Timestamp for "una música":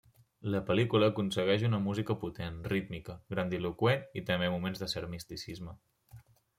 1.67-2.17